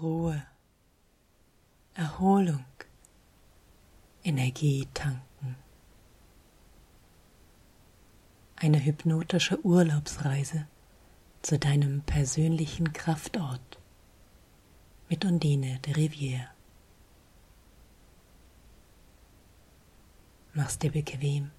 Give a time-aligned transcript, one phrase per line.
[0.00, 0.46] Ruhe,
[1.94, 2.64] Erholung,
[4.22, 5.56] Energie tanken.
[8.54, 10.68] Eine hypnotische Urlaubsreise
[11.42, 13.80] zu deinem persönlichen Kraftort
[15.08, 16.46] mit Undine de Rivière.
[20.52, 21.50] Mach's dir bequem.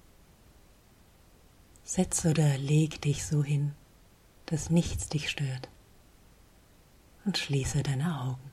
[1.84, 3.74] Setz oder leg dich so hin,
[4.46, 5.69] dass nichts dich stört
[7.30, 8.50] und schließe deine Augen.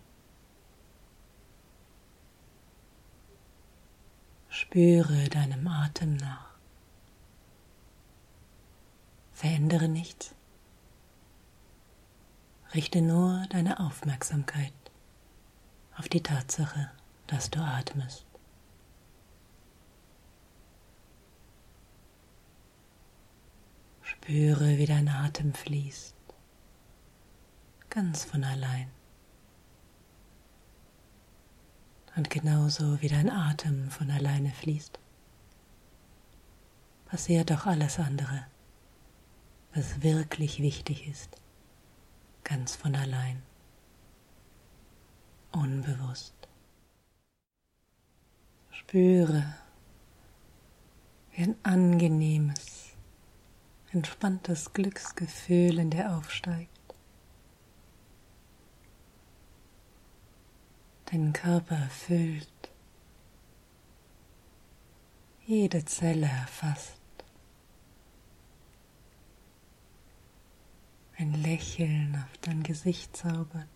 [4.49, 6.51] Spüre deinem Atem nach.
[9.31, 10.35] Verändere nichts.
[12.75, 14.73] Richte nur deine Aufmerksamkeit
[15.97, 16.91] auf die Tatsache,
[17.25, 18.27] dass du atmest.
[24.03, 26.16] Spüre, wie dein Atem fließt,
[27.97, 28.91] ganz von allein.
[32.15, 34.99] Und genauso wie dein Atem von alleine fließt,
[37.07, 38.45] passiert auch alles andere,
[39.73, 41.41] was wirklich wichtig ist,
[42.43, 43.41] ganz von allein,
[45.51, 46.35] unbewusst.
[48.69, 49.55] Spüre,
[51.31, 52.93] wie ein angenehmes,
[53.91, 56.76] entspanntes Glücksgefühl in dir aufsteigt.
[61.11, 62.47] Deinen Körper erfüllt,
[65.45, 66.99] jede Zelle erfasst.
[71.17, 73.67] Ein Lächeln auf dein Gesicht zaubert.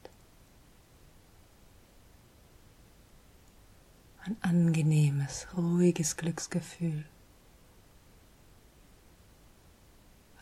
[4.23, 7.05] Ein angenehmes, ruhiges Glücksgefühl.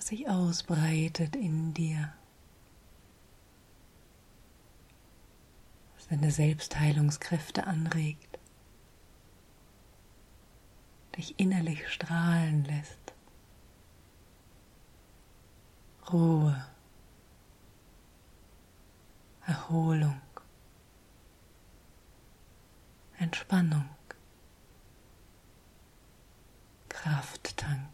[0.10, 2.12] sich ausbreitet in dir.
[6.10, 8.40] Deine Selbstheilungskräfte anregt,
[11.16, 13.14] dich innerlich strahlen lässt.
[16.12, 16.66] Ruhe,
[19.46, 20.20] Erholung,
[23.20, 23.88] Entspannung,
[26.88, 27.89] Kraft tanken.